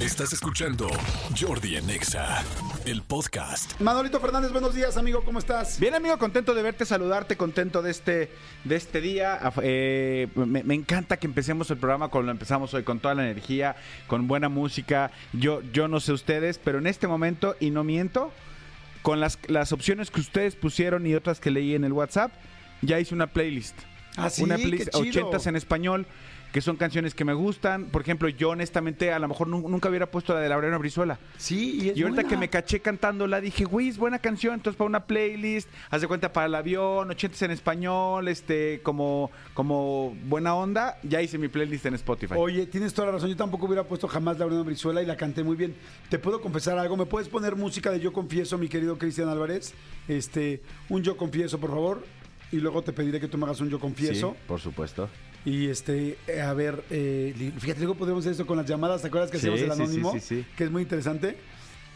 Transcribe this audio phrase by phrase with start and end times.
[0.00, 0.88] Estás escuchando
[1.38, 2.42] Jordi en Exa,
[2.86, 3.78] el podcast.
[3.82, 5.78] Manolito Fernández, buenos días, amigo, ¿cómo estás?
[5.78, 8.30] Bien, amigo, contento de verte, saludarte, contento de este,
[8.64, 9.38] de este día.
[9.62, 13.24] Eh, me, me encanta que empecemos el programa con lo empezamos hoy, con toda la
[13.24, 13.76] energía,
[14.06, 15.10] con buena música.
[15.34, 18.32] Yo, yo no sé ustedes, pero en este momento, y no miento,
[19.02, 22.32] con las, las opciones que ustedes pusieron y otras que leí en el WhatsApp,
[22.80, 23.76] ya hice una playlist.
[24.16, 25.28] Ah, sí, una qué playlist chido.
[25.28, 26.06] 80 en español,
[26.52, 27.86] que son canciones que me gustan.
[27.86, 31.18] Por ejemplo, yo honestamente a lo mejor nu- nunca hubiera puesto la de Laureano Brizuela.
[31.36, 32.28] Sí, y es Y ahorita buena.
[32.28, 36.08] que me caché cantándola, dije, güey, es buena canción, entonces para una playlist, haz de
[36.08, 41.48] cuenta para el avión, 80 en español, este, como, como buena onda, ya hice mi
[41.48, 42.34] playlist en Spotify.
[42.36, 43.28] Oye, tienes toda la razón.
[43.30, 45.74] Yo tampoco hubiera puesto jamás Laureano Brizuela y la canté muy bien.
[46.08, 46.96] ¿Te puedo confesar algo?
[46.96, 49.72] ¿Me puedes poner música de Yo Confieso, mi querido Cristian Álvarez?
[50.08, 52.04] Este, un Yo Confieso, por favor.
[52.52, 54.30] Y luego te pediré que tú me hagas un Yo Confieso.
[54.32, 55.08] Sí, por supuesto.
[55.44, 59.00] Y este, eh, a ver, eh, fíjate, luego podemos hacer esto con las llamadas.
[59.02, 60.12] ¿Te acuerdas que Sí, hacemos el anónimo?
[60.12, 60.46] sí, sí.
[60.56, 61.38] Que es muy interesante.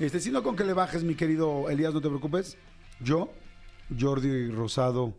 [0.01, 2.57] Este, sino con que le bajes, mi querido Elías, no te preocupes.
[3.01, 3.33] Yo,
[3.99, 5.15] Jordi Rosado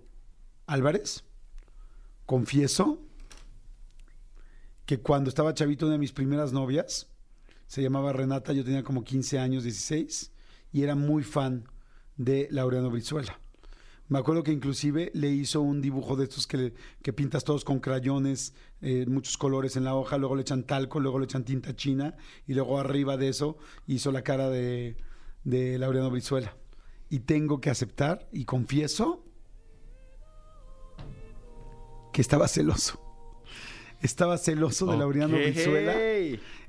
[0.65, 1.23] Álvarez,
[2.25, 2.99] confieso
[4.85, 7.07] que cuando estaba chavito, una de mis primeras novias,
[7.67, 10.31] se llamaba Renata, yo tenía como 15 años, 16,
[10.73, 11.67] y era muy fan
[12.17, 13.39] de Laureano Brizuela.
[14.07, 17.63] Me acuerdo que inclusive le hizo un dibujo de estos que, le- que pintas todos
[17.65, 21.43] con crayones, eh, muchos colores en la hoja, luego le echan talco, luego le echan
[21.43, 22.15] tinta china
[22.47, 24.95] y luego arriba de eso hizo la cara de,
[25.43, 26.55] de Laureano Brizuela.
[27.09, 29.23] Y tengo que aceptar y confieso
[32.13, 33.01] que estaba celoso.
[34.01, 35.43] Estaba celoso de Laureano Ok.
[35.43, 35.95] Brizuela.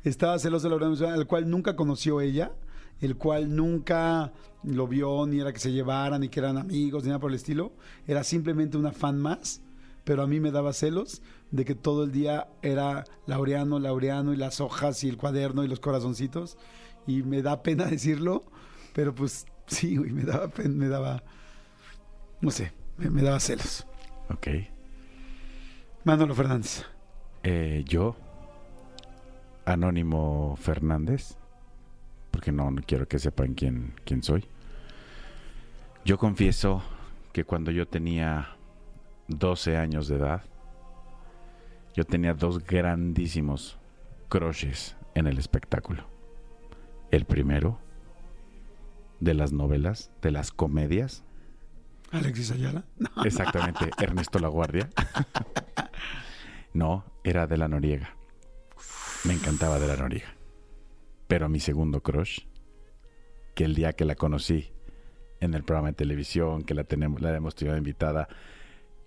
[0.04, 2.52] Estaba celoso de Laureano Brizuela, el cual nunca conoció ella,
[3.00, 7.08] el cual nunca lo vio, ni era que se llevaran, ni que eran amigos, ni
[7.08, 7.72] nada por el estilo.
[8.06, 9.62] Era simplemente una fan más,
[10.04, 14.36] pero a mí me daba celos de que todo el día era Laureano, Laureano, y
[14.36, 16.58] las hojas, y el cuaderno, y los corazoncitos.
[17.06, 18.44] Y me da pena decirlo,
[18.92, 21.22] pero pues sí, güey, me daba pena, me daba,
[22.40, 23.86] no sé, me, me daba celos.
[24.30, 24.48] Ok.
[26.04, 26.84] Manolo Fernández.
[27.42, 28.16] Eh, yo,
[29.64, 31.36] Anónimo Fernández,
[32.36, 34.44] porque no, no quiero que sepan quién, quién soy.
[36.04, 36.82] Yo confieso
[37.32, 38.58] que cuando yo tenía
[39.28, 40.42] 12 años de edad,
[41.94, 43.78] yo tenía dos grandísimos
[44.28, 46.04] crushes en el espectáculo.
[47.10, 47.78] El primero,
[49.20, 51.24] de las novelas, de las comedias,
[52.12, 52.84] Alexis Ayala.
[52.98, 53.24] No.
[53.24, 54.90] Exactamente, Ernesto La Guardia.
[56.74, 58.14] No, era de la Noriega.
[59.24, 60.35] Me encantaba de la Noriega.
[61.28, 62.40] Pero mi segundo crush,
[63.54, 64.70] que el día que la conocí
[65.40, 68.28] en el programa de televisión, que la tenemos, la hemos tenido invitada,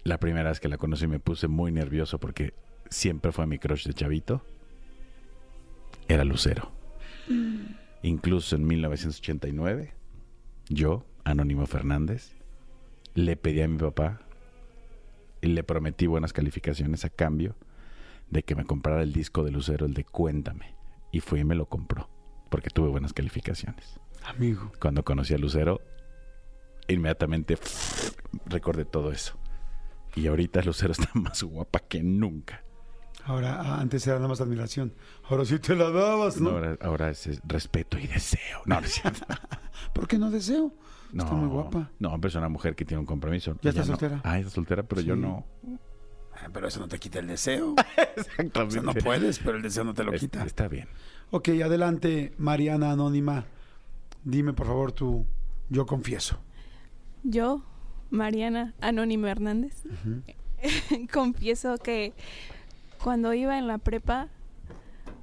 [0.03, 2.53] la primera vez que la conocí me puse muy nervioso porque
[2.89, 4.41] siempre fue mi crush de chavito.
[6.07, 6.71] Era Lucero.
[8.01, 9.93] Incluso en 1989,
[10.69, 12.33] yo, Anónimo Fernández,
[13.13, 14.21] le pedí a mi papá
[15.41, 17.55] y le prometí buenas calificaciones a cambio
[18.29, 20.78] de que me comprara el disco de Lucero, el de Cuéntame.
[21.11, 22.09] Y fui y me lo compró,
[22.49, 23.99] porque tuve buenas calificaciones.
[24.25, 24.71] Amigo.
[24.79, 25.81] Cuando conocí a Lucero,
[26.87, 27.57] inmediatamente
[28.45, 29.37] recordé todo eso.
[30.15, 32.63] Y ahorita Lucero está más guapa que nunca.
[33.25, 34.93] Ahora, ah, antes era nada más admiración.
[35.29, 36.51] Ahora sí te la dabas, ¿no?
[36.51, 38.61] No, ahora, ahora es es respeto y deseo.
[38.65, 39.01] No, no es.
[39.93, 40.73] ¿Por qué no deseo?
[41.11, 41.91] No, Está muy guapa.
[41.99, 43.53] No, pero es una mujer que tiene un compromiso.
[43.61, 43.85] ¿Ya Ella está no.
[43.99, 44.21] soltera?
[44.23, 45.21] Ah, está soltera, pero yo Sí.
[45.21, 45.45] no.
[46.53, 47.75] Pero eso no te quita el deseo.
[48.15, 48.59] Exactamente.
[48.59, 50.43] O sea, no puedes, pero el deseo no te lo quita.
[50.45, 50.87] Está bien.
[51.31, 53.45] Ok, adelante, Mariana Anónima.
[54.23, 55.25] Dime, por favor, tú.
[55.69, 56.39] Yo confieso.
[57.23, 57.63] Yo,
[58.09, 59.83] Mariana Anónima Hernández,
[61.13, 62.13] confieso que
[63.03, 64.27] cuando iba en la prepa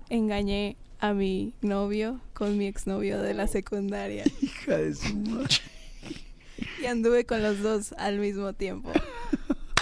[0.09, 5.57] engañé a mi novio con mi exnovio de la secundaria Hija de su madre.
[6.81, 8.93] y anduve con los dos al mismo tiempo,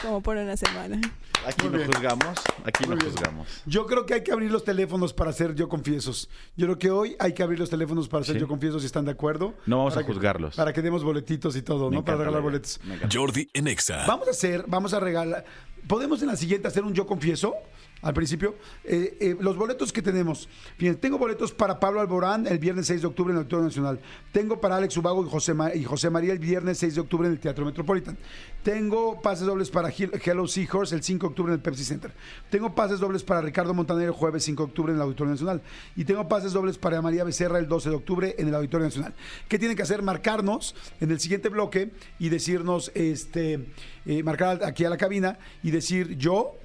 [0.03, 1.01] como por una semana.
[1.47, 1.93] Aquí Muy no bien.
[1.93, 2.39] juzgamos.
[2.65, 3.13] Aquí Muy no bien.
[3.13, 3.49] juzgamos.
[3.67, 6.29] Yo creo que hay que abrir los teléfonos para hacer yo confiesos.
[6.57, 8.41] Yo creo que hoy hay que abrir los teléfonos para hacer Sí.
[8.41, 9.55] yo confiesos si están de acuerdo.
[9.67, 10.57] No vamos Para a que- juzgarlos.
[10.57, 12.05] Para que demos boletitos y todo, Me ¿no?
[12.05, 12.43] Para encanta regalar la idea.
[12.43, 12.81] boletos.
[12.85, 13.17] Me encanta.
[13.19, 14.05] Jordi en Exa.
[14.07, 15.45] Vamos a hacer, vamos a regalar.
[15.87, 17.55] ¿Podemos en la siguiente hacer un yo confieso?
[18.05, 18.55] Al principio,
[18.87, 20.47] Eh, eh, los boletos que tenemos.
[20.77, 23.99] Fíjense, tengo boletos para Pablo Alborán el viernes 6 de octubre en el Auditorio Nacional.
[24.31, 27.33] Tengo para Alex Ubago y José, y José María el viernes 6 de octubre en
[27.33, 28.19] el Teatro Metropolitan.
[28.63, 32.13] Tengo pases dobles para Hel- Hello Seahorse el 5 de octubre en el Pepsi Center.
[32.51, 35.63] Tengo pases dobles para Ricardo Montaner el jueves 5 de octubre en el Auditorio Nacional.
[35.97, 39.15] Y tengo pases dobles para María Becerra el 12 de octubre en el Auditorio Nacional.
[39.49, 40.03] ¿Qué tienen que hacer?
[40.03, 43.67] Marcarnos en el siguiente bloque y decirnos, este,
[44.05, 46.59] eh, marcar aquí a la cabina y decir yo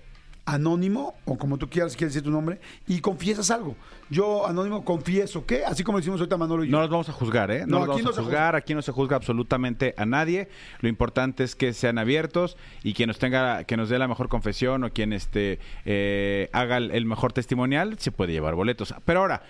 [0.50, 3.76] anónimo, o como tú quieras, quieres decir tu nombre, y confiesas algo.
[4.10, 6.72] Yo, anónimo, confieso que, así como decimos ahorita Manolo y yo.
[6.72, 7.66] No los vamos a juzgar, ¿eh?
[7.68, 10.50] No, No, aquí vamos no a juzgar, aquí no se juzga absolutamente a nadie.
[10.80, 14.28] Lo importante es que sean abiertos y quien nos tenga, que nos dé la mejor
[14.28, 18.94] confesión o quien este eh, haga el, mejor testimonial se puede llevar boletos.
[19.06, 19.44] Pero ahora.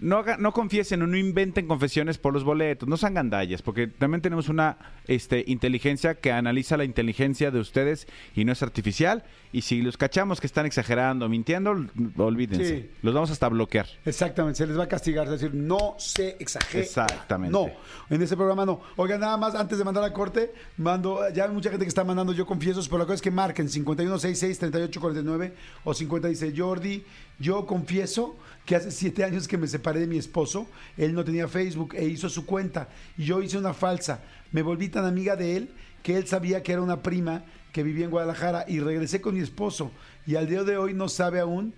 [0.00, 4.20] No, no confiesen o no inventen confesiones por los boletos, no sean gandallas, porque también
[4.20, 8.06] tenemos una este, inteligencia que analiza la inteligencia de ustedes
[8.36, 9.24] y no es artificial.
[9.52, 11.74] Y si los cachamos que están exagerando, mintiendo,
[12.16, 12.80] olvídense.
[12.80, 12.90] Sí.
[13.02, 13.86] Los vamos hasta bloquear.
[14.04, 16.84] Exactamente, se les va a castigar, es decir, no se exagera.
[16.84, 17.52] Exactamente.
[17.52, 17.70] No,
[18.10, 18.80] en ese programa no.
[18.96, 22.04] Oigan, nada más, antes de mandar a corte, mando, ya hay mucha gente que está
[22.04, 25.52] mandando yo confiesos, pero la cosa es que marquen 5166-3849
[25.84, 27.04] o 50 dice Jordi,
[27.38, 28.36] yo confieso
[28.66, 30.66] que hace siete años que me separé de mi esposo,
[30.96, 34.20] él no tenía Facebook e hizo su cuenta y yo hice una falsa.
[34.52, 35.70] Me volví tan amiga de él
[36.02, 39.40] que él sabía que era una prima que vivía en Guadalajara y regresé con mi
[39.40, 39.90] esposo
[40.26, 41.74] y al día de hoy no sabe aún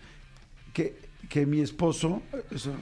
[0.72, 0.96] que,
[1.28, 2.22] que mi esposo...
[2.50, 2.72] Eso,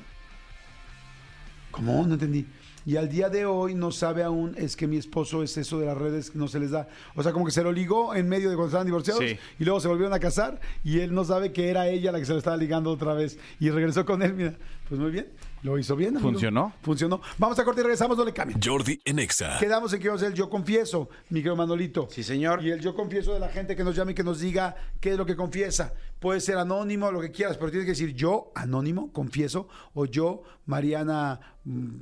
[1.70, 2.06] ¿Cómo?
[2.06, 2.46] No entendí.
[2.87, 5.85] Y al día de hoy no sabe aún es que mi esposo es eso de
[5.85, 6.88] las redes, no se les da.
[7.14, 9.38] O sea, como que se lo ligó en medio de cuando estaban divorciados Sí.
[9.58, 12.25] y luego se volvieron a casar y él no sabe que era ella la que
[12.25, 14.55] se lo estaba ligando otra vez y regresó con él, mira.
[14.88, 15.26] Pues muy bien,
[15.62, 16.16] lo hizo bien.
[16.16, 16.31] amigo.
[16.31, 16.72] ¿Funcionó?
[16.82, 17.20] Funcionó.
[17.38, 18.60] Vamos a corte y regresamos, no le cambien.
[18.62, 19.58] Jordi en Exa.
[19.58, 22.08] Quedamos en que vamos a hacer el yo confieso, mi querido Manolito.
[22.10, 22.64] Sí, señor.
[22.64, 25.12] Y el yo confieso de la gente que nos llame y que nos diga qué
[25.12, 25.93] es lo que confiesa.
[26.19, 30.43] Puede ser anónimo, lo que quieras, pero tienes que decir yo, anónimo, confieso, o yo,
[30.66, 32.00] Mariana mm,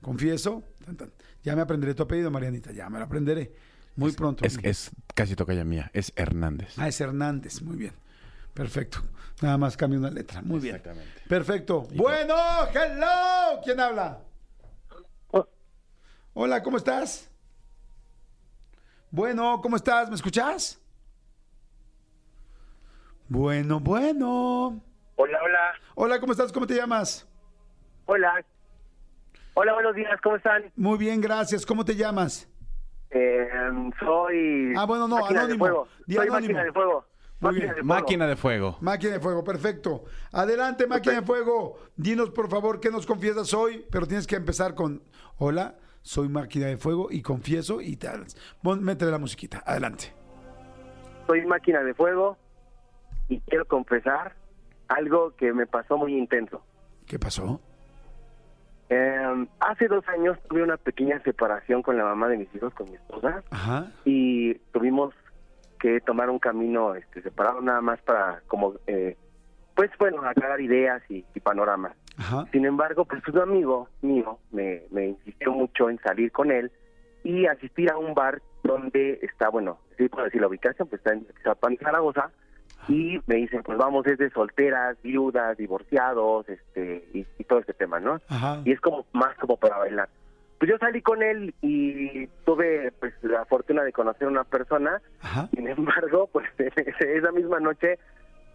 [0.00, 0.64] confieso.
[0.84, 1.12] Tan, tan.
[1.42, 3.52] Ya me aprenderé tu apellido, Marianita, ya me lo aprenderé.
[3.96, 4.44] Muy pronto.
[4.44, 6.74] Es, es casi tocaya mía, es Hernández.
[6.76, 7.92] Ah, es Hernández, muy bien.
[8.54, 8.98] Perfecto.
[9.40, 10.42] Nada más cambia una letra.
[10.42, 10.76] Muy bien.
[10.76, 11.22] Exactamente.
[11.28, 11.82] Perfecto.
[11.94, 12.34] Bueno,
[12.74, 13.60] hello.
[13.64, 14.18] ¿Quién habla?
[16.34, 17.30] Hola, ¿cómo estás?
[19.10, 20.08] Bueno, ¿cómo estás?
[20.08, 20.80] ¿Me escuchas?
[23.28, 24.80] Bueno, bueno.
[25.16, 25.72] Hola, hola.
[25.94, 26.50] Hola, ¿cómo estás?
[26.50, 27.28] ¿Cómo te llamas?
[28.06, 28.42] Hola.
[29.54, 30.72] Hola, buenos días, ¿cómo están?
[30.76, 31.66] Muy bien, gracias.
[31.66, 32.48] ¿Cómo te llamas?
[33.10, 33.48] Eh,
[34.00, 34.72] soy.
[34.74, 35.46] Ah, bueno, no, anónimo.
[35.46, 35.88] De fuego.
[36.06, 36.54] Di soy anónimo.
[36.54, 37.04] máquina de fuego.
[37.42, 37.68] Muy máquina bien.
[37.68, 37.94] de fuego.
[37.94, 38.76] Máquina de fuego.
[38.80, 40.04] Máquina de fuego, perfecto.
[40.32, 41.78] Adelante, máquina de fuego.
[41.96, 45.02] Dinos, por favor, qué nos confiesas hoy, pero tienes que empezar con,
[45.38, 48.36] hola, soy máquina de fuego y confieso y te hablas.
[48.62, 50.12] Pon, métele la musiquita, adelante.
[51.26, 52.36] Soy máquina de fuego
[53.28, 54.34] y quiero confesar
[54.88, 56.62] algo que me pasó muy intenso.
[57.06, 57.60] ¿Qué pasó?
[58.88, 62.90] Eh, hace dos años tuve una pequeña separación con la mamá de mis hijos, con
[62.90, 65.14] mi esposa, Ajá, y tuvimos
[65.82, 69.16] que tomar un camino este, separado nada más para, como, eh,
[69.74, 71.92] pues bueno, aclarar ideas y, y panoramas.
[72.16, 76.70] ajá, Sin embargo, pues un amigo mío me, me insistió mucho en salir con él
[77.24, 81.14] y asistir a un bar donde está, bueno, sí puedo decir la ubicación, pues está
[81.14, 82.30] en Zapan, Zaragoza,
[82.88, 87.74] y me dicen, pues vamos, es de solteras, viudas, divorciados, este, y, y todo este
[87.74, 88.20] tema, ¿no?
[88.28, 88.60] ajá.
[88.64, 90.08] Y es como más como para bailar.
[90.62, 95.02] Pues yo salí con él y tuve pues la fortuna de conocer a una persona
[95.20, 95.48] Ajá.
[95.52, 97.98] sin embargo, pues esa misma noche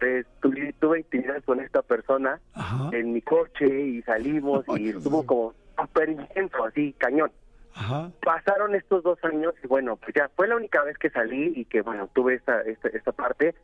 [0.00, 2.88] pues, tuve, tuve intimidad con esta persona Ajá.
[2.96, 7.30] en mi coche y salimos y estuvo como súper intenso, así, cañón.
[7.74, 8.10] Ajá.
[8.24, 11.66] Pasaron estos dos años y bueno, pues ya fue la única vez que salí y
[11.66, 13.54] que bueno, tuve esta, esta, esta parte.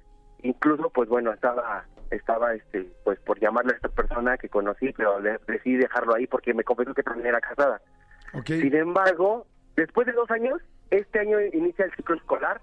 [0.43, 5.19] Incluso pues bueno, estaba, estaba este, pues por llamarle a esta persona que conocí, pero
[5.19, 7.81] le- decidí dejarlo ahí porque me confesó que también era casada.
[8.61, 10.61] Sin embargo, después de dos años,
[10.91, 12.61] este año inicia el ciclo escolar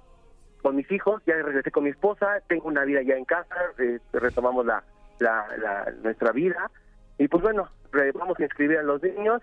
[0.61, 3.99] con mis hijos, ya regresé con mi esposa, tengo una vida ya en casa, eh,
[4.13, 4.83] retomamos la,
[5.19, 6.69] la, la- nuestra vida.
[7.17, 7.67] Y pues bueno,
[8.13, 9.41] vamos a inscribir a los niños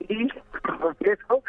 [0.00, 0.28] y
[0.80, 1.42] confieso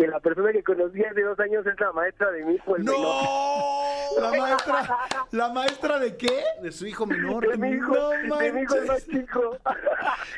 [0.00, 2.84] que la persona que conocí hace dos años es la maestra de mi hijo, el
[2.84, 3.00] menor.
[3.02, 4.20] ¡No!
[4.22, 4.98] ¿La maestra?
[5.32, 6.42] ¿La maestra de qué?
[6.62, 7.46] De su hijo menor.
[7.46, 9.58] De mi hijo, No de mi hijo el más chico.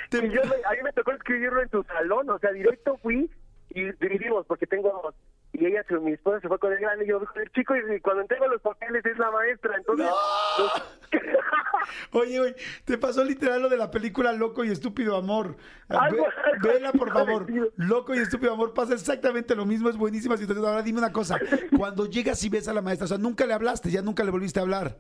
[0.09, 2.97] Te- y yo, me- a mí me tocó escribirlo en su salón, o sea, directo
[2.97, 3.31] fui
[3.71, 5.15] y dividimos porque tengo
[5.53, 7.75] y ella, se- mi esposa se fue con el grande y yo con el chico
[7.77, 10.07] y cuando entrego los papeles es la maestra, entonces...
[10.59, 10.83] los-
[12.13, 12.55] Oye, oye,
[12.85, 15.57] te pasó literal lo de la película Loco y Estúpido Amor.
[15.89, 16.27] Ve- algo
[16.63, 17.47] vela, por favor.
[17.77, 20.65] Loco y Estúpido Amor pasa exactamente lo mismo, es buenísima situación.
[20.65, 21.39] Ahora dime una cosa,
[21.77, 24.31] cuando llegas y ves a la maestra, o sea, nunca le hablaste, ya nunca le
[24.31, 24.97] volviste a hablar.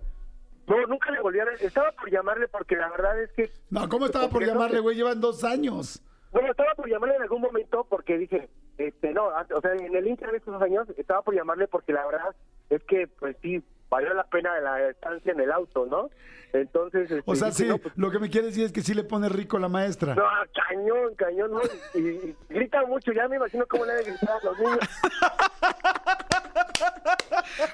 [0.66, 1.44] no, nunca le volví a...
[1.61, 3.50] Estaba por llamarle porque la verdad es que...
[3.71, 4.97] No, ¿cómo estaba por Porque llamarle, güey?
[4.97, 6.02] Llevan dos años.
[6.32, 8.49] Bueno, estaba por llamarle en algún momento porque dije,
[8.86, 12.04] este, no, o sea, en el inter de estos años estaba por llamarle porque la
[12.06, 12.34] verdad
[12.70, 16.10] es que, pues sí, valió la pena la estancia en el auto, ¿no?
[16.52, 18.92] Entonces, este, O sea, sí, no, pues, lo que me quiere decir es que sí
[18.94, 20.14] le pone rico la maestra.
[20.14, 20.24] no,
[20.54, 21.60] cañón, cañón, ¿no?
[21.94, 24.78] Y, y grita mucho, ya me imagino cómo le ha de gritar a los niños.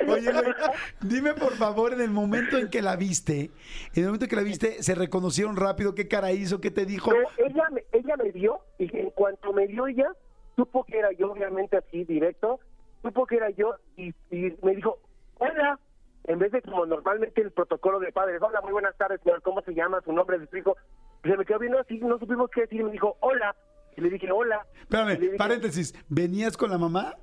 [0.08, 0.52] Oye, güey,
[1.00, 3.50] dime por favor, en el momento en que la viste,
[3.94, 5.94] en el momento en que la viste, ¿se reconocieron rápido?
[5.94, 6.60] ¿Qué cara hizo?
[6.60, 7.12] ¿Qué te dijo?
[7.12, 10.10] No, ella me, ella me vio y en cuanto me vio ella,
[10.58, 12.58] supo que era yo, obviamente así directo,
[13.00, 14.98] supo que era yo y, y me dijo,
[15.38, 15.78] hola,
[16.24, 19.60] en vez de como normalmente el protocolo de padres, hola, muy buenas tardes, señor, ¿cómo
[19.62, 20.00] se llama?
[20.04, 20.76] Su nombre, de su hijo.
[21.22, 23.54] Se me quedó viendo así, no supimos qué decir, y me dijo, hola,
[23.96, 24.66] y le dije, hola.
[24.80, 27.14] Espérame, dije, paréntesis, ¿venías con la mamá?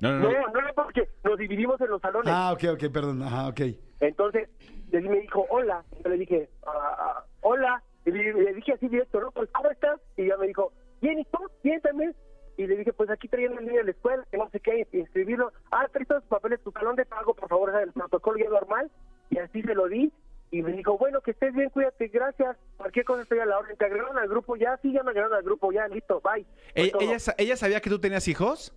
[0.00, 0.60] No, no, No, no.
[0.60, 2.32] no, porque nos dividimos en los salones.
[2.32, 3.60] Ah, ok, ok, perdón, ajá, ok.
[4.00, 4.48] Entonces,
[4.92, 5.84] él me dijo, hola.
[5.98, 7.82] Y yo le dije, "Ah, ah, hola.
[8.06, 9.30] Y le, le dije así directo, ¿no?
[9.32, 10.00] Pues, ¿cómo estás?
[10.16, 11.38] Y ella me dijo, bien, ¿y tú?
[11.64, 12.14] Bien también.
[12.56, 14.86] Y le dije, pues aquí trayendo el niño de la escuela, que no sé qué,
[14.92, 15.52] inscribirlo.
[15.72, 18.90] Ah, trae todos tus papeles, tu talón de pago, por favor, el protocolo ya normal.
[19.30, 20.12] Y así se lo di.
[20.50, 22.56] Y me dijo, bueno, que estés bien, cuídate, gracias.
[22.76, 23.76] Cualquier cosa estoy a la orden.
[23.76, 24.54] ¿Te agregaron al grupo?
[24.56, 26.44] Ya, sí, ya me agregaron al grupo, ya, listo, bye.
[26.44, 28.72] Fue ¿Ella, ella, sa- ella sabía que tú tenías hijos?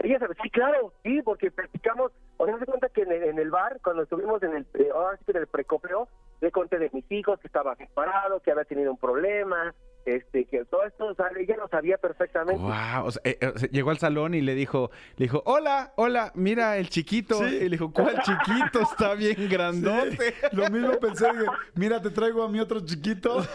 [0.00, 3.38] Ella sabe, sí, claro, sí, porque practicamos, o sea, se cuenta que en el, en
[3.38, 4.90] el bar, cuando estuvimos en el, eh,
[5.28, 6.08] en el precopeo,
[6.40, 9.72] le conté de mis hijos que estaba separado, que había tenido un problema,
[10.04, 12.60] este, que todo esto, o sea, ella lo sabía perfectamente.
[12.60, 13.06] Wow.
[13.06, 15.92] O sea, eh, eh, o sea, llegó al salón y le dijo, le dijo, hola,
[15.96, 17.38] hola, mira el chiquito.
[17.38, 17.44] Sí.
[17.44, 18.80] Y le dijo, ¿cuál chiquito?
[18.80, 20.34] Está bien grandote.
[20.52, 21.28] Lo mismo pensé,
[21.74, 23.44] mira, te traigo a mi otro chiquito.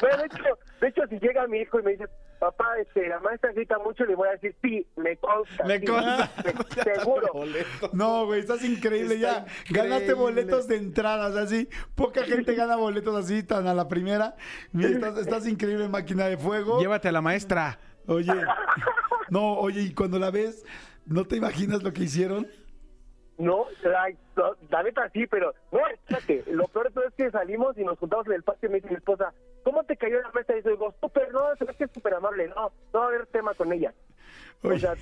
[0.00, 2.06] No, de hecho, de hecho, si llega mi hijo y me dice,
[2.38, 5.64] papá, este, la maestra grita mucho, le voy a decir, sí, me consta.
[5.64, 6.30] Me sí, consta.
[6.74, 7.28] se- seguro.
[7.92, 9.46] No, güey, estás increíble Está ya.
[9.70, 11.68] Ganaste boletos de entradas, así.
[11.94, 14.36] Poca gente gana boletos así tan a la primera.
[14.78, 16.80] Estás, estás increíble, máquina de fuego.
[16.80, 17.78] Llévate a la maestra.
[18.06, 18.32] Oye,
[19.28, 20.64] no, oye, y cuando la ves,
[21.06, 22.48] ¿no te imaginas lo que hicieron?
[23.38, 24.08] No, la,
[24.70, 27.98] la neta sí, pero no, espérate, lo peor de todo es que salimos y nos
[27.98, 29.32] juntamos en el patio y me dice mi esposa,
[29.62, 30.56] ¿cómo te cayó la mesa?
[30.56, 33.08] Y yo digo, súper, no, se ve que es súper amable, no, no va a
[33.08, 33.92] haber tema con ella.
[34.62, 34.80] O Oye.
[34.80, 34.94] sea,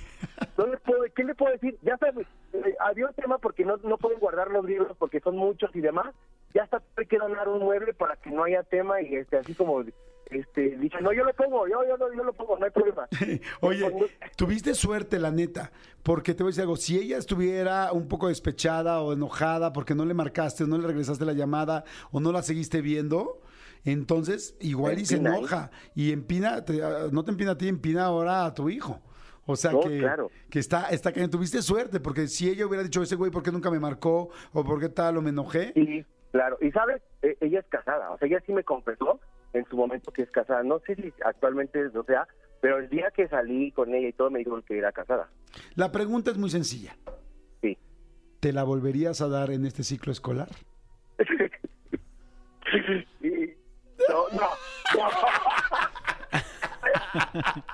[0.57, 1.77] no le puedo, ¿qué le puedo decir?
[1.81, 5.35] Ya sabes, eh, había un tema porque no, no pueden guardar los libros porque son
[5.35, 6.15] muchos y demás,
[6.53, 9.53] ya hasta hay que donar un mueble para que no haya tema y este así
[9.53, 9.83] como,
[10.29, 13.07] este, dice, no, yo lo pongo, yo, yo, yo, yo lo pongo, no hay problema.
[13.61, 13.91] Oye,
[14.35, 15.71] tuviste suerte, la neta,
[16.03, 19.95] porque te voy a decir algo, si ella estuviera un poco despechada o enojada porque
[19.95, 23.41] no le marcaste o no le regresaste la llamada o no la seguiste viendo,
[23.85, 25.19] entonces igual y se ¿eh?
[25.19, 29.01] enoja y empina, te- ah, no te empina a ti, empina ahora a tu hijo.
[29.45, 30.29] O sea No, que, claro.
[30.51, 33.51] que está, está que tuviste suerte, porque si ella hubiera dicho ese güey, ¿por qué
[33.51, 34.29] nunca me marcó?
[34.53, 35.17] O ¿por qué tal?
[35.17, 35.71] O me enojé.
[35.73, 36.57] Sí, claro.
[36.61, 39.19] Y sabes, Eh, ella es casada, o sea, ella sí me confesó
[39.53, 40.61] en su momento que es casada.
[40.63, 42.27] No sé si actualmente no sea,
[42.61, 45.29] pero el día que salí con ella y todo me dijo que era casada.
[45.75, 46.95] La pregunta es muy sencilla.
[47.61, 47.75] Sí.
[48.39, 50.49] ¿Te la volverías a dar en este ciclo escolar?
[54.09, 54.49] No, no.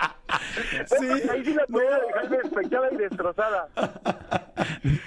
[0.85, 3.69] Sí, Ahí sí la podía dejar despechada y destrozada.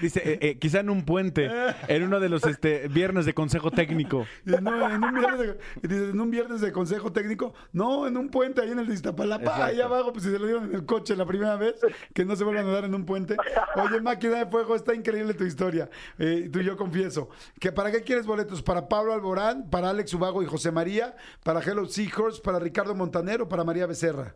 [0.01, 1.51] Dice, eh, eh, quizá en un puente,
[1.89, 4.27] en uno de los este, viernes de consejo técnico.
[4.45, 8.29] No, en un, viernes de, dice, en un viernes de consejo técnico, no, en un
[8.29, 10.85] puente ahí en el de Iztapalapa, ahí abajo, pues si se lo dieron en el
[10.85, 11.77] coche la primera vez,
[12.15, 13.37] que no se vuelvan a dar en un puente.
[13.77, 15.89] Oye, máquina de fuego, está increíble tu historia.
[16.19, 17.31] Eh, tú y yo confieso.
[17.59, 18.63] que ¿Para qué quieres boletos?
[18.63, 23.49] ¿Para Pablo Alborán, para Alex Ubago y José María, para Hello Seahorse, para Ricardo Montanero,
[23.49, 24.35] para María Becerra?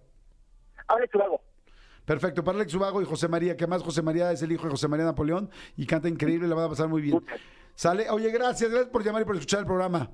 [0.86, 1.40] Ahora tu hago.
[2.04, 4.70] Perfecto, para Alex Ubago y José María, que más José María es el hijo de
[4.70, 7.24] José María Napoleón y canta increíble, la van a pasar muy bien.
[7.74, 10.10] Sale, oye, gracias, gracias por llamar y por escuchar el programa.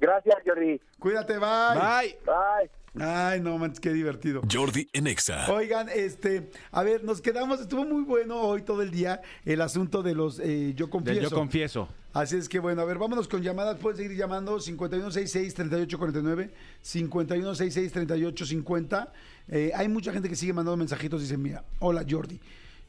[0.00, 0.80] Gracias, Jordi.
[0.98, 1.74] Cuídate, bye.
[1.74, 2.18] Bye.
[2.24, 2.70] Bye.
[2.98, 4.40] Ay, no manches, qué divertido.
[4.50, 5.52] Jordi en Exa.
[5.52, 10.02] Oigan, este, a ver, nos quedamos, estuvo muy bueno hoy todo el día el asunto
[10.02, 11.20] de los eh, yo Del confieso.
[11.20, 11.88] Yo confieso.
[12.12, 13.76] Así es que bueno, a ver, vámonos con llamadas.
[13.76, 16.50] Pueden seguir llamando 5166-3849,
[16.82, 19.10] 5166-3850.
[19.48, 21.20] Eh, hay mucha gente que sigue mandando mensajitos.
[21.20, 22.40] Dice, mira, hola Jordi.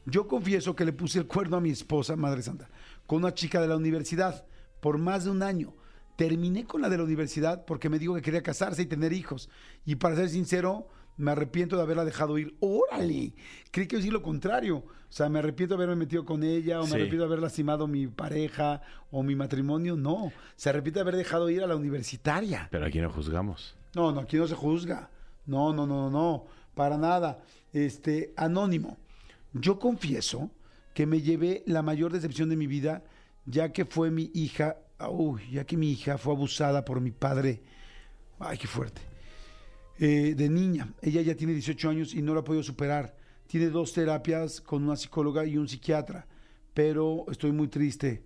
[0.06, 2.70] Yo confieso que le puse el cuerno a mi esposa, Madre Santa,
[3.06, 4.46] con una chica de la universidad
[4.80, 5.74] por más de un año.
[6.18, 9.48] Terminé con la de la universidad porque me dijo que quería casarse y tener hijos.
[9.86, 12.56] Y para ser sincero, me arrepiento de haberla dejado ir.
[12.58, 13.34] ¡Órale!
[13.70, 14.78] Creí que decir lo contrario.
[14.78, 16.94] O sea, me arrepiento de haberme metido con ella, o me Sí.
[16.96, 18.82] arrepiento de haber lastimado mi pareja
[19.12, 19.94] o mi matrimonio.
[19.94, 20.32] No.
[20.56, 22.66] Se arrepiente de haber dejado ir a la universitaria.
[22.72, 23.76] Pero aquí no juzgamos.
[23.94, 25.10] No, no, aquí no se juzga.
[25.46, 26.46] No, no, no, no, no.
[26.74, 27.38] Para nada.
[27.72, 28.96] Este, anónimo.
[29.52, 30.50] Yo confieso
[30.94, 33.04] que me llevé la mayor decepción de mi vida,
[33.46, 37.62] ya que fue mi hija, uy, ya que mi hija fue abusada por mi padre.
[38.38, 39.00] Ay, qué fuerte.
[39.98, 40.92] Eh, de niña.
[41.00, 43.16] Ella ya tiene 18 años y no lo ha podido superar.
[43.46, 46.26] Tiene dos terapias con una psicóloga y un psiquiatra.
[46.74, 48.22] Pero estoy muy triste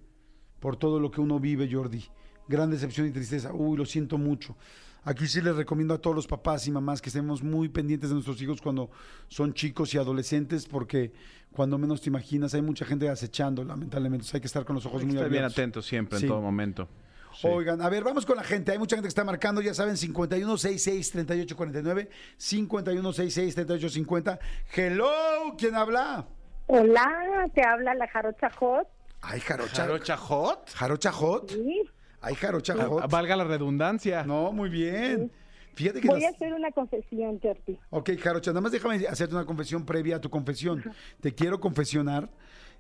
[0.61, 2.05] por todo lo que uno vive, Jordi.
[2.49, 3.53] Gran decepción y tristeza.
[3.53, 4.57] Uy, lo siento mucho.
[5.05, 8.15] Aquí sí les recomiendo a todos los papás y mamás que estemos muy pendientes de
[8.15, 8.89] nuestros hijos cuando
[9.27, 11.13] son chicos y adolescentes, porque
[11.51, 14.25] cuando menos te imaginas hay mucha gente acechando, lamentablemente.
[14.33, 15.59] Hay que estar con los ojos Hay que muy estar bien abiertos.
[15.59, 16.27] atentos siempre, Sí.
[16.27, 16.89] en todo momento.
[17.35, 17.49] Sí.
[17.49, 18.71] Oigan, a ver, vamos con la gente.
[18.73, 24.39] Hay mucha gente que está marcando, ya saben, 5166-3849, 5166-3850.
[24.75, 25.11] Hello,
[25.59, 26.27] ¿quién habla?
[26.67, 28.87] Hola, te habla la jarocha hot.
[29.23, 29.83] Ay, Jarocha.
[29.83, 30.71] ¿Jarocha hot?
[30.75, 31.51] Jarocha Hot.
[31.51, 31.83] Sí.
[32.23, 33.11] Ay, Jarocha Hot.
[33.11, 34.25] Valga la redundancia.
[34.25, 35.31] No, muy bien.
[35.75, 37.79] Fíjate que Voy a hacer una confesión, Jordi.
[37.91, 40.83] Ok, Jarocha, nada más déjame hacerte una confesión previa a tu confesión.
[41.21, 42.31] Te quiero confesionar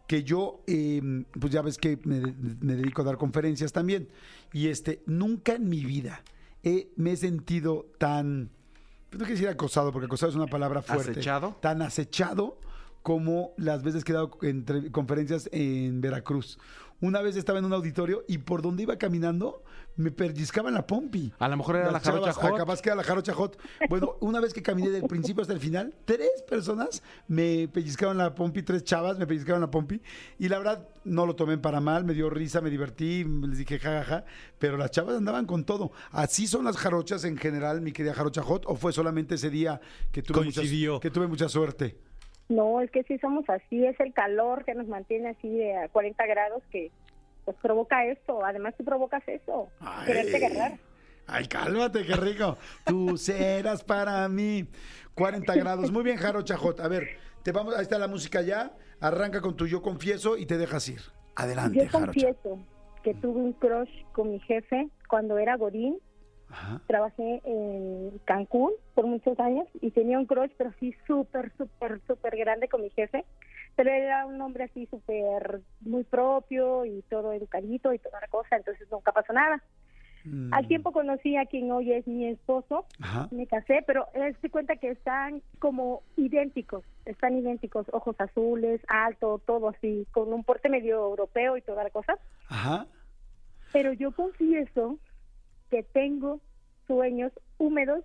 [0.06, 1.00] que yo, eh,
[1.40, 2.20] pues ya ves que me,
[2.60, 4.08] me dedico a dar conferencias también.
[4.52, 6.22] Y este, nunca en mi vida
[6.62, 8.50] he- me he sentido tan,
[9.08, 11.12] pues no quiero decir acosado, porque acosado es una palabra fuerte.
[11.12, 11.56] ¿Acechado?
[11.60, 12.58] Tan acechado
[13.02, 16.58] como las veces que he dado entre- conferencias en Veracruz.
[17.02, 19.64] Una vez estaba en un auditorio y por donde iba caminando
[19.96, 21.32] me pellizcaban la pompi.
[21.40, 22.56] A lo mejor era la jarocha chavas, hot.
[22.56, 23.58] Capaz que era la jarocha hot.
[23.88, 28.32] Bueno, una vez que caminé del principio hasta el final, tres personas me pellizcaron la
[28.34, 30.00] pompi, tres chavas me pellizcaron la pompi.
[30.38, 33.80] Y la verdad, no lo tomé para mal, me dio risa, me divertí, les dije
[33.80, 34.24] jajaja.
[34.60, 35.90] pero las chavas andaban con todo.
[36.12, 38.62] ¿Así son las jarochas en general, mi querida jarocha hot?
[38.66, 39.80] ¿O fue solamente ese día
[40.12, 40.52] que tuve,
[41.00, 41.98] que tuve mucha suerte?
[42.52, 45.88] No, es que sí somos así, es el calor que nos mantiene así de a
[45.88, 46.90] 40 grados que
[47.46, 48.44] pues provoca esto.
[48.44, 50.06] Además tú provocas eso, Ay.
[50.06, 50.78] quererte agarrar.
[51.26, 52.58] Ay, cálmate, qué rico.
[52.84, 54.66] Tú serás para mí.
[55.14, 55.90] 40 grados.
[55.90, 56.80] Muy bien, Jarocha Hot.
[56.80, 58.72] A ver, te vamos, ahí está la música ya.
[59.00, 61.00] Arranca con tu yo confieso y te dejas ir.
[61.34, 62.58] Adelante, Yo confieso
[63.02, 65.98] que tuve un crush con mi jefe cuando era Godín.
[66.52, 66.80] Ajá.
[66.86, 72.36] Trabajé en Cancún por muchos años y tenía un crush, pero sí súper, súper, súper
[72.36, 73.24] grande con mi jefe.
[73.74, 78.56] Pero era un hombre así súper, muy propio y todo educadito y toda la cosa,
[78.56, 79.62] entonces nunca pasó nada.
[80.24, 83.28] Mm, Al tiempo conocí a quien hoy es mi esposo, Ajá.
[83.32, 89.40] me casé, pero él se cuenta que están como idénticos, están idénticos, ojos azules, alto,
[89.46, 92.18] todo así, con un porte medio europeo y toda la cosa.
[92.48, 92.86] Ajá.
[93.72, 94.98] Pero yo confieso
[95.72, 96.38] que tengo
[96.86, 98.04] sueños húmedos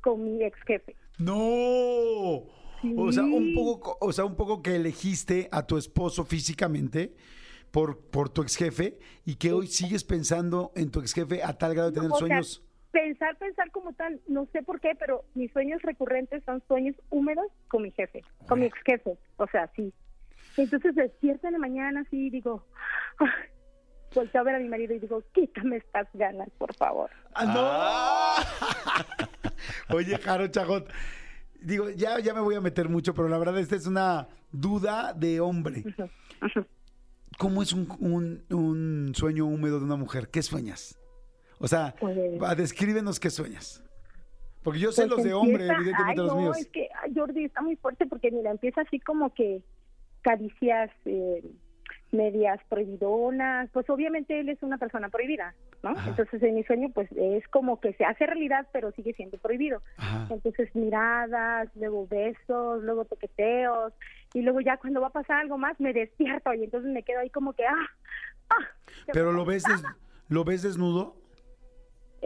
[0.00, 0.96] con mi ex jefe.
[1.18, 2.42] No.
[2.96, 3.54] O sea, un Sí.
[3.54, 7.14] poco, o sea, un poco que elegiste a tu esposo físicamente
[7.70, 11.56] por, por tu ex jefe y que hoy sigues pensando en tu ex jefe a
[11.56, 12.62] tal grado de tener O sea, sueños.
[12.90, 17.46] pensar, pensar como tal, no sé por qué, pero mis sueños recurrentes son sueños húmedos
[17.68, 19.92] con mi jefe, con mi ex jefe, o sea, sí.
[20.56, 22.64] Entonces despierto en la mañana así y digo,
[24.14, 27.10] volteo a ver a mi marido y digo, quítame estas ganas, por favor.
[27.34, 28.44] ¡Ah,
[29.88, 29.94] no!
[29.96, 30.88] Oye, Jaro Chajot,
[31.60, 35.12] digo, ya, ya me voy a meter mucho, pero la verdad esta es una duda
[35.12, 35.84] de hombre.
[37.38, 40.28] ¿Cómo es un, un- un sueño húmedo de una mujer?
[40.28, 40.98] ¿Qué sueñas?
[41.58, 42.16] O sea, Pues-
[42.56, 43.82] descríbenos qué sueñas.
[44.62, 46.56] Porque yo sé Pues los de hombre, evidentemente ay, los no, míos.
[46.58, 49.62] es que ay, Jordi está muy fuerte porque mira, empieza así como que
[50.22, 51.42] caricias eh,
[52.14, 55.90] medias prohibidonas, pues obviamente él es una persona prohibida, ¿no?
[55.90, 56.08] Ajá.
[56.10, 59.82] Entonces en mi sueño pues es como que se hace realidad pero sigue siendo prohibido.
[59.98, 60.28] Ajá.
[60.32, 63.92] Entonces miradas, luego besos, luego toqueteos
[64.32, 67.20] y luego ya cuando va a pasar algo más me despierto y entonces me quedo
[67.20, 67.86] ahí como que ah,
[68.50, 68.56] ah,
[69.06, 69.82] ¿qué Pero lo ves, des-
[70.28, 71.16] lo ves desnudo.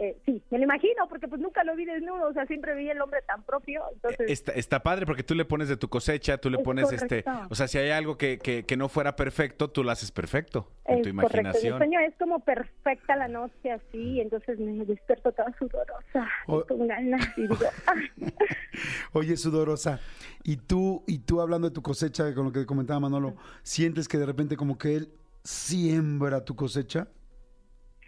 [0.01, 2.89] Eh, sí, me lo imagino porque pues nunca lo vi desnudo, o sea, siempre vi
[2.89, 6.37] el hombre tan propio, entonces Está, está padre porque tú le pones de tu cosecha,
[6.37, 7.47] tú le Es pones este, correcto.
[7.49, 10.71] o sea, si hay algo que, que, que no fuera perfecto, tú lo haces perfecto
[10.85, 11.33] en Es tu correcto.
[11.33, 11.77] Mi imaginación.
[11.79, 16.87] sueño es como perfecta la noche así, entonces me despierto toda sudorosa, y O- con
[16.87, 17.57] ganas y digo.
[19.11, 19.99] Oye, sudorosa,
[20.45, 24.17] y tú, y tú hablando de tu cosecha, con lo que comentaba Manolo, ¿sientes que
[24.17, 25.09] de repente como que él
[25.43, 27.07] siembra tu cosecha?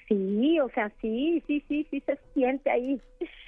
[0.07, 3.01] Sí, o sea, sí, sí, sí, sí se siente ahí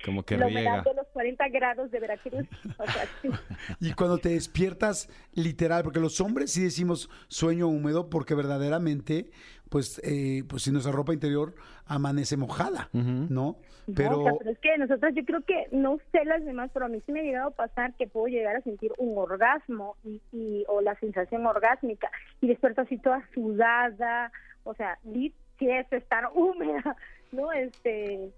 [0.06, 2.46] Como que la humedad de los 40 grados de Veracruz,
[2.78, 3.30] o sea, sí.
[3.80, 9.32] Y cuando te despiertas, literal, porque los hombres sí decimos sueño húmedo, porque verdaderamente,
[9.70, 11.54] pues, eh, pues si nuestra ropa interior
[11.86, 12.90] amanece mojada.
[12.94, 13.28] ¿no?
[13.30, 13.58] No,
[13.96, 16.86] Pero, o sea, pero es que nosotros, yo creo que, no sé las demás, pero
[16.86, 19.98] a mí sí me ha llegado a pasar que puedo llegar a sentir un orgasmo
[20.06, 24.32] y, y- o la sensación orgásmica y despierto así toda sudada,
[24.64, 26.96] o sea, lit- sí es estar húmeda,
[27.32, 27.52] ¿no?
[27.52, 28.32] Este,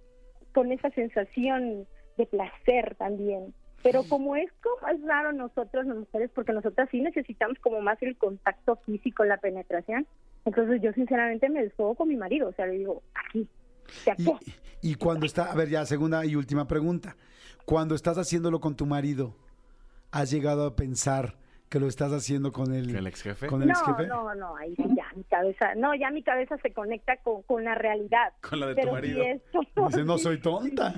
[0.54, 1.86] con esa sensación
[2.17, 3.54] de placer también.
[3.84, 8.01] Pero como es como es raro nosotros las mujeres, porque nosotras sí necesitamos como más
[8.01, 10.08] el contacto físico, la penetración.
[10.43, 13.47] Entonces yo sinceramente me desfogo con mi marido, o sea, le digo, aquí,
[14.06, 14.54] de y, aquí.
[14.82, 17.15] y cuando está, a ver, ya segunda y última pregunta.
[17.65, 19.36] Cuando estás haciéndolo con tu marido,
[20.12, 21.36] ¿has llegado a pensar
[21.69, 23.47] que lo estás haciendo con el, ¿El ex jefe?
[23.47, 24.08] con el no, ex jefe?
[24.08, 27.75] no, no, ahí sí mi cabeza, no, ya mi cabeza se conecta con, con la
[27.75, 28.34] realidad.
[28.41, 29.23] Con la de pero tu marido.
[29.23, 30.93] Si esto, Dice, no soy tonta.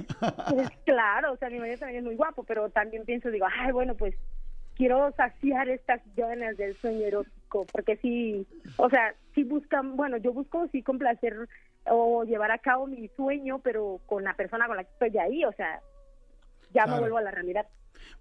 [0.49, 3.71] pues claro, o sea, mi marido también es muy guapo, pero también pienso, digo, ay,
[3.71, 4.15] bueno, pues
[4.75, 8.45] quiero saciar estas ganas del sueño erótico, porque sí,
[8.77, 11.35] o sea, sí buscan, bueno, yo busco sí complacer
[11.89, 15.45] o llevar a cabo mi sueño, pero con la persona con la que estoy ahí,
[15.45, 15.79] o sea,
[16.73, 16.91] ya Claro.
[16.95, 17.65] me vuelvo a la realidad.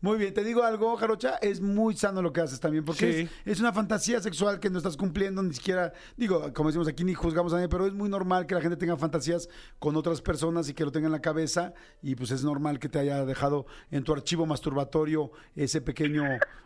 [0.00, 3.28] Muy bien, te digo algo, Jarocha, es muy sano lo que haces también, porque Sí.
[3.44, 7.04] es, es una fantasía sexual que no estás cumpliendo, ni siquiera, digo, como decimos aquí,
[7.04, 10.20] ni juzgamos a nadie, pero es muy normal que la gente tenga fantasías con otras
[10.22, 11.72] personas y que lo tenga en la cabeza,
[12.02, 16.24] y pues es normal que te haya dejado en tu archivo masturbatorio ese pequeño,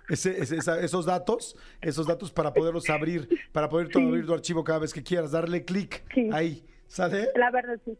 [0.09, 4.65] ese, ese- esa- esos datos, esos datos para poderlos abrir, para poder abrir tu archivo
[4.65, 6.29] cada vez que quieras, darle clic Sí.
[6.33, 7.29] ahí, ¿sale?
[7.37, 7.97] La verdad, sí.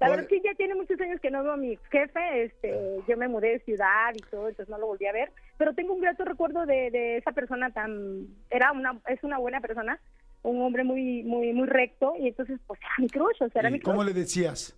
[0.00, 2.44] La verdad, sí, ya tiene muchos años que no veo a mi jefe.
[2.44, 5.30] Este, yo me mudé de ciudad y todo, entonces no lo volví a ver.
[5.56, 8.26] Pero tengo un grato recuerdo de, de esa persona tan.
[8.50, 10.00] Era una, es una buena persona,
[10.42, 12.14] un hombre muy, muy, muy recto.
[12.18, 13.92] Y entonces, pues, era mi crush, o sea, era mi crush.
[13.92, 14.76] ¿Cómo le decías?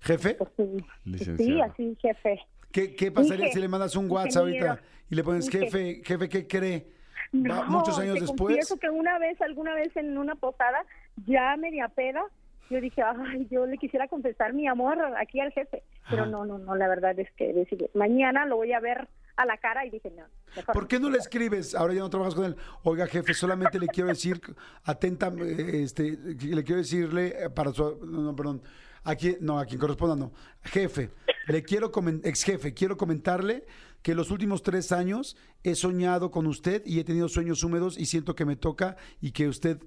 [0.00, 0.34] ¿Jefe?
[0.34, 0.50] Pues,
[1.36, 2.40] sí, así, jefe.
[2.72, 4.70] ¿Qué, qué pasaría Dije, si le mandas un WhatsApp ingeniero.
[4.70, 5.58] ahorita y le pones, Dije.
[5.66, 6.86] jefe, jefe, ¿qué cree?
[7.30, 8.38] No, muchos años te después.
[8.56, 10.84] confieso que una vez, alguna vez en una posada,
[11.26, 12.22] ya media peda,
[12.72, 15.82] yo dije, ay, yo le quisiera confesar mi amor aquí al jefe.
[16.08, 16.30] Pero Ajá.
[16.30, 19.56] no, no, no, la verdad es que decidí, mañana lo voy a ver a la
[19.58, 20.24] cara y dije, no.
[20.56, 21.74] mejor ¿Por qué no le escribes?
[21.74, 22.56] Ahora ya no trabajas con él.
[22.82, 24.40] Oiga, jefe, solamente le quiero decir,
[24.84, 28.62] atenta, este, le quiero decirle eh, para su, no, perdón,
[29.04, 30.32] a quien, no, a quien corresponda, no.
[30.62, 31.10] Jefe,
[31.48, 31.90] le quiero,
[32.24, 33.64] ex jefe, quiero comentarle
[34.02, 38.06] que los últimos tres años he soñado con usted y he tenido sueños húmedos y
[38.06, 39.78] siento que me toca y que usted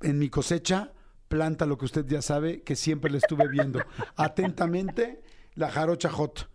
[0.00, 0.92] en mi cosecha
[1.32, 3.80] planta lo que usted ya sabe que siempre le estuve viendo.
[4.16, 5.20] Atentamente,
[5.54, 6.48] la jarocha hot.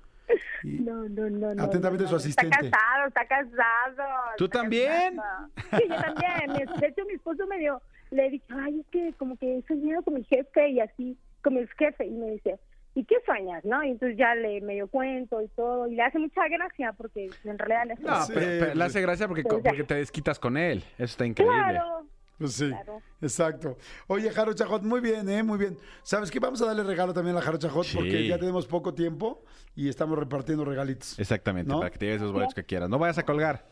[0.64, 1.64] Y- No, no, no, no.
[1.64, 2.56] Atentamente no, su asistente.
[2.68, 4.10] Está casado, está casado.
[4.38, 5.16] ¿Tú está también?
[5.16, 5.50] casado.
[5.78, 6.70] Sí, yo también.
[6.80, 10.04] De hecho, mi esposo me dio, le dije, ay, es que como que he soñado
[10.04, 12.06] con mi jefe y así, con mi ex jefe.
[12.06, 12.60] Y me dice,
[12.94, 13.84] ¿y qué sueñas, no?
[13.84, 15.88] Y entonces ya le medio cuento y todo.
[15.88, 18.84] Y le hace mucha gracia porque en realidad le hace No, Sí, pero, pero le
[18.84, 20.84] hace gracia porque, porque te desquitas con él.
[20.98, 21.56] Eso está increíble.
[21.58, 22.06] Claro.
[22.38, 23.02] Pues sí, Claro.
[23.22, 23.78] exacto.
[24.08, 25.42] Oye, Jaro Chajot, muy bien, ¿eh?
[25.42, 25.78] Muy bien.
[26.04, 26.40] ¿Sabes qué?
[26.40, 27.96] Vamos a darle regalo también a la Jaro Chajot Sí.
[27.98, 29.44] porque ya tenemos poco tiempo
[29.76, 31.18] y estamos repartiendo regalitos.
[31.18, 31.80] Exactamente, ¿No?
[31.80, 32.90] para que te lleves los boletos que quieras.
[32.90, 33.66] No vayas a colgar.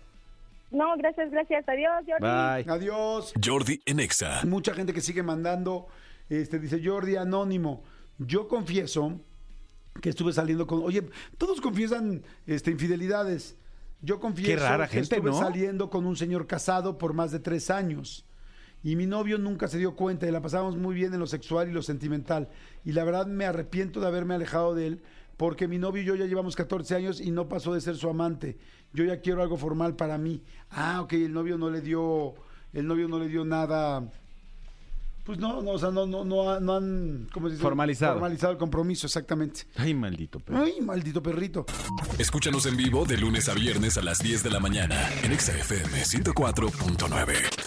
[0.71, 1.63] No, gracias, gracias.
[1.69, 2.21] Adiós, Jordi.
[2.21, 2.73] Bye.
[2.73, 3.34] Adiós.
[3.43, 4.41] Jordi en Exa.
[4.45, 5.86] Mucha gente que sigue mandando,
[6.28, 7.84] este, dice Jordi Anónimo.
[8.17, 9.19] Yo confieso
[10.01, 10.82] que estuve saliendo con.
[10.84, 13.56] Oye, todos confiesan este, infidelidades.
[14.01, 15.39] Yo confieso Qué rara que gente, estuve ¿no?
[15.39, 18.25] saliendo con un señor casado por más de tres años.
[18.86, 21.67] Y mi novio nunca se dio cuenta y la pasábamos muy bien en lo sexual
[21.67, 22.50] y lo sentimental.
[22.84, 25.04] Y la verdad me arrepiento de haberme alejado de él
[25.38, 28.08] porque mi novio y yo ya llevamos 14 años y no pasó de ser su
[28.08, 28.60] amante.
[28.93, 30.43] Yo ya quiero algo formal para mí.
[30.69, 32.36] Ah, ok, el novio no le dio,
[32.74, 34.08] el novio no le dio nada.
[35.24, 37.63] Pues no, no, o sea, no, no, no, no han ¿cómo se dice?
[37.63, 38.13] Formalizado.
[38.13, 39.62] Formalizado el compromiso, exactamente.
[39.78, 40.63] Ay, maldito perro.
[40.63, 41.65] Ay, maldito perrito.
[42.19, 45.58] Escúchanos en vivo de lunes a viernes a las 10 de la mañana en Exa
[45.58, 47.64] FM 104.9.